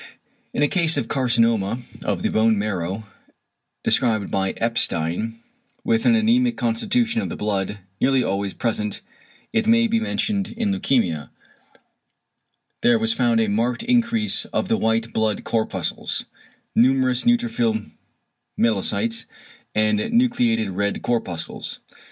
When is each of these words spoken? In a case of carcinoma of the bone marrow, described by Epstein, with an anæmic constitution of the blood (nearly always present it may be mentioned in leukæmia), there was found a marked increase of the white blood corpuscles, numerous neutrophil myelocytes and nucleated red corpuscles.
In 0.51 0.63
a 0.63 0.67
case 0.67 0.97
of 0.97 1.07
carcinoma 1.07 1.77
of 2.03 2.23
the 2.23 2.31
bone 2.31 2.57
marrow, 2.57 3.03
described 3.83 4.31
by 4.31 4.53
Epstein, 4.53 5.37
with 5.83 6.07
an 6.07 6.13
anæmic 6.15 6.57
constitution 6.57 7.21
of 7.21 7.29
the 7.29 7.35
blood 7.35 7.77
(nearly 8.01 8.23
always 8.23 8.55
present 8.55 9.01
it 9.53 9.67
may 9.67 9.85
be 9.85 9.99
mentioned 9.99 10.55
in 10.57 10.71
leukæmia), 10.71 11.29
there 12.81 12.97
was 12.97 13.13
found 13.13 13.39
a 13.39 13.47
marked 13.47 13.83
increase 13.83 14.45
of 14.45 14.69
the 14.69 14.77
white 14.77 15.13
blood 15.13 15.43
corpuscles, 15.43 16.25
numerous 16.75 17.23
neutrophil 17.25 17.91
myelocytes 18.59 19.25
and 19.75 19.99
nucleated 20.13 20.71
red 20.71 21.03
corpuscles. 21.03 21.79